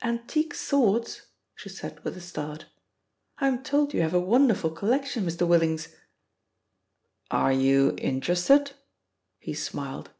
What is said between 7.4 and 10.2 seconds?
you interested?" he smiled.